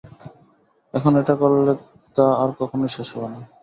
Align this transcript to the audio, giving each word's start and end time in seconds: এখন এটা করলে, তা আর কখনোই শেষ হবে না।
এখন 0.93 1.11
এটা 1.21 1.33
করলে, 1.41 1.73
তা 2.15 2.25
আর 2.41 2.49
কখনোই 2.59 2.91
শেষ 2.95 3.09
হবে 3.13 3.27
না। 3.33 3.39